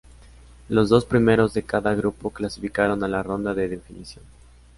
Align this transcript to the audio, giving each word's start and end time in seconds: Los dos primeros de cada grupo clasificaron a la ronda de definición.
Los 0.67 0.89
dos 0.89 1.05
primeros 1.05 1.53
de 1.53 1.61
cada 1.61 1.93
grupo 1.93 2.31
clasificaron 2.31 3.03
a 3.03 3.07
la 3.07 3.21
ronda 3.21 3.53
de 3.53 3.69
definición. 3.69 4.25